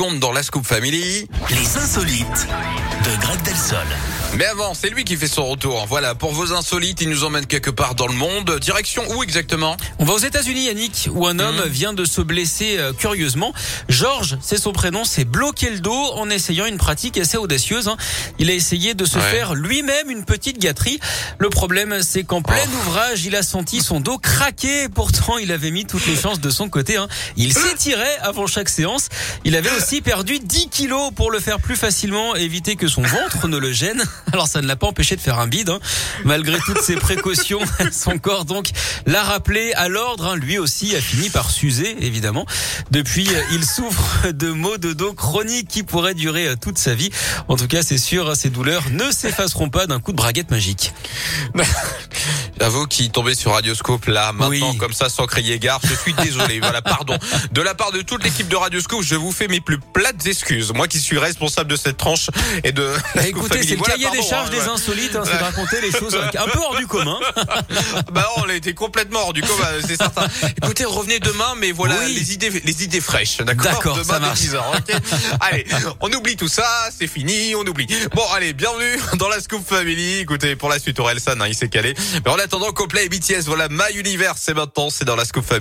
secondes 0.00 0.18
dans 0.18 0.32
la 0.32 0.42
Scoop 0.42 0.66
Family. 0.66 1.26
Les 1.50 1.76
insolites 1.76 2.46
de 3.04 3.20
Greg 3.20 3.42
Delsol. 3.42 3.78
Mais 4.38 4.44
avant, 4.46 4.72
c'est 4.74 4.88
lui 4.88 5.04
qui 5.04 5.16
fait 5.16 5.26
son 5.28 5.44
retour. 5.46 5.84
Voilà, 5.88 6.14
pour 6.14 6.32
vos 6.32 6.52
insolites, 6.52 7.00
il 7.02 7.08
nous 7.10 7.24
emmène 7.24 7.44
quelque 7.46 7.68
part 7.70 7.94
dans 7.96 8.06
le 8.06 8.14
monde. 8.14 8.58
Direction 8.60 9.02
où 9.10 9.22
exactement? 9.24 9.76
On 9.98 10.04
va 10.04 10.14
aux 10.14 10.18
États-Unis, 10.18 10.66
Yannick, 10.66 11.08
où 11.12 11.26
un 11.26 11.38
homme 11.40 11.62
vient 11.66 11.92
de 11.92 12.04
se 12.04 12.20
blesser 12.20 12.76
euh, 12.78 12.92
curieusement. 12.92 13.52
Georges, 13.88 14.38
c'est 14.40 14.56
son 14.56 14.72
prénom, 14.72 15.04
s'est 15.04 15.24
bloqué 15.24 15.68
le 15.68 15.80
dos 15.80 16.12
en 16.14 16.30
essayant 16.30 16.64
une 16.66 16.78
pratique 16.78 17.18
assez 17.18 17.36
audacieuse. 17.36 17.88
hein. 17.88 17.96
Il 18.38 18.48
a 18.50 18.54
essayé 18.54 18.94
de 18.94 19.04
se 19.04 19.18
Ouais. 19.18 19.30
faire 19.30 19.54
lui-même 19.54 20.08
une 20.10 20.24
petite 20.24 20.58
gâterie. 20.60 21.00
Le 21.38 21.50
problème, 21.50 21.98
c'est 22.02 22.22
qu'en 22.22 22.40
plein 22.40 22.56
Oh. 22.72 22.88
ouvrage, 22.88 23.24
il 23.26 23.34
a 23.34 23.42
senti 23.42 23.80
son 23.82 23.98
dos 24.00 24.16
craquer. 24.18 24.88
Pourtant, 24.88 25.36
il 25.38 25.50
avait 25.50 25.72
mis 25.72 25.84
toutes 25.86 26.06
les 26.06 26.16
chances 26.16 26.40
de 26.40 26.50
son 26.50 26.68
côté. 26.70 26.96
hein. 26.96 27.08
Il 27.36 27.52
s'étirait 27.52 28.16
avant 28.22 28.46
chaque 28.46 28.68
séance. 28.68 29.08
Il 29.44 29.56
avait 29.56 29.70
aussi 29.76 29.89
perdu 30.00 30.38
10 30.38 30.68
kilos 30.68 31.10
pour 31.16 31.32
le 31.32 31.40
faire 31.40 31.58
plus 31.58 31.74
facilement 31.74 32.36
éviter 32.36 32.76
que 32.76 32.86
son 32.86 33.02
ventre 33.02 33.48
ne 33.48 33.56
le 33.58 33.72
gêne. 33.72 34.02
Alors, 34.32 34.46
ça 34.46 34.62
ne 34.62 34.68
l'a 34.68 34.76
pas 34.76 34.86
empêché 34.86 35.16
de 35.16 35.20
faire 35.20 35.40
un 35.40 35.48
bide. 35.48 35.70
hein. 35.70 35.80
Malgré 36.24 36.56
toutes 36.64 36.80
ces 36.80 36.94
précautions, 36.94 37.58
son 37.92 38.18
corps 38.18 38.44
donc 38.44 38.68
l'a 39.06 39.24
rappelé 39.24 39.72
à 39.72 39.88
l'ordre. 39.88 40.26
hein. 40.28 40.36
Lui 40.36 40.58
aussi 40.58 40.94
a 40.94 41.00
fini 41.00 41.28
par 41.30 41.50
s'user, 41.50 41.96
évidemment. 42.06 42.46
Depuis, 42.92 43.28
euh, 43.34 43.42
il 43.52 43.64
souffre 43.64 44.30
de 44.30 44.50
maux 44.52 44.78
de 44.78 44.92
dos 44.92 45.12
chroniques 45.12 45.66
qui 45.68 45.82
pourraient 45.82 46.14
durer 46.14 46.46
euh, 46.46 46.54
toute 46.60 46.78
sa 46.78 46.94
vie. 46.94 47.10
En 47.48 47.56
tout 47.56 47.66
cas, 47.66 47.82
c'est 47.82 47.98
sûr, 47.98 48.36
ces 48.36 48.50
douleurs 48.50 48.84
ne 48.92 49.10
s'effaceront 49.10 49.70
pas 49.70 49.86
d'un 49.88 49.98
coup 49.98 50.12
de 50.12 50.16
braguette 50.16 50.50
magique. 50.52 50.92
J'avoue 52.60 52.86
qu'il 52.86 53.10
tombait 53.10 53.34
sur 53.34 53.52
Radioscope 53.52 54.06
là, 54.06 54.32
maintenant, 54.32 54.70
Oui. 54.70 54.76
comme 54.78 54.92
ça, 54.92 55.08
sans 55.08 55.26
crier 55.26 55.58
gare. 55.58 55.80
Je 55.84 55.94
suis 55.94 56.12
désolé. 56.14 56.60
voilà, 56.60 56.82
pardon. 56.82 57.16
De 57.52 57.62
la 57.62 57.74
part 57.74 57.92
de 57.92 58.02
toute 58.02 58.22
l'équipe 58.24 58.48
de 58.48 58.56
Radioscope, 58.56 59.02
je 59.02 59.14
vous 59.14 59.32
fais 59.32 59.48
mes 59.48 59.60
plus 59.60 59.78
plates 59.78 60.26
excuses. 60.26 60.72
Moi 60.74 60.88
qui 60.88 60.98
suis 61.00 61.18
responsable 61.18 61.70
de 61.70 61.76
cette 61.76 61.96
tranche 61.96 62.28
et 62.64 62.72
de 62.72 62.92
Bah, 63.14 63.26
écoutez, 63.26 63.62
c'est 63.62 63.70
le 63.70 63.76
Voilà, 63.78 63.94
cahier 63.94 64.10
des 64.10 64.22
charges 64.22 64.48
hein, 64.48 64.50
des 64.50 64.58
ouais. 64.58 64.68
insolites, 64.68 65.16
hein, 65.16 65.22
c'est 65.24 65.38
de 65.38 65.42
raconter 65.42 65.80
les 65.80 65.90
choses 65.90 66.16
un 66.16 66.48
peu 66.48 66.58
hors 66.58 66.76
du 66.76 66.86
commun. 66.86 67.18
Bah 68.12 68.28
on 68.36 68.48
a 68.48 68.54
été 68.54 68.74
complètement 68.74 69.20
hors 69.20 69.32
du 69.32 69.42
commun, 69.42 69.66
c'est 69.86 69.96
certain. 69.96 70.26
Écoutez, 70.62 70.84
revenez 70.84 71.18
demain, 71.20 71.54
mais 71.58 71.72
voilà 71.72 71.96
Oui. 72.04 72.14
les 72.14 72.32
idées, 72.32 72.50
les 72.64 72.84
idées 72.84 73.00
fraîches, 73.00 73.38
d'accord 73.38 73.64
D'accord, 73.72 73.94
Demain 73.96 74.04
ça 74.14 74.18
marche. 74.20 74.40
10 74.40 74.54
heures, 74.54 74.72
ok 74.76 74.94
allez, 75.40 75.64
on 76.00 76.10
oublie 76.12 76.36
tout 76.36 76.48
ça, 76.48 76.66
c'est 76.96 77.06
fini, 77.06 77.54
on 77.54 77.60
oublie. 77.66 77.86
Bon, 78.14 78.24
allez, 78.34 78.52
bienvenue 78.52 78.98
dans 79.18 79.28
la 79.28 79.40
Scoop 79.40 79.66
Family. 79.66 80.18
Écoutez, 80.20 80.56
pour 80.56 80.68
la 80.68 80.78
suite, 80.78 80.98
Orelsan, 80.98 81.40
hein, 81.40 81.46
il 81.48 81.54
s'est 81.54 81.68
calé. 81.68 81.94
Mais 82.24 82.30
en 82.30 82.38
attendant, 82.38 82.70
Coplay 82.72 83.06
et 83.06 83.08
BTS, 83.08 83.44
voilà, 83.46 83.68
My 83.70 83.96
Universe, 83.96 84.40
c'est 84.42 84.54
maintenant, 84.54 84.90
c'est 84.90 85.04
dans 85.04 85.16
la 85.16 85.24
Scoop 85.24 85.44
Family. 85.44 85.58